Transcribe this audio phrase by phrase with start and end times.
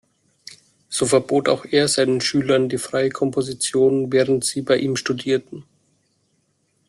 [0.89, 5.63] So verbot auch er seinen Schülern die freie Komposition, während sie bei ihm studierten.